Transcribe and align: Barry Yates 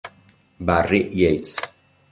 Barry 0.59 1.13
Yates 1.13 1.53